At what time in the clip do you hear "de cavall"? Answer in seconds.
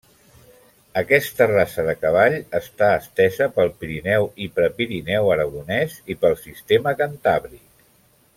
1.89-2.37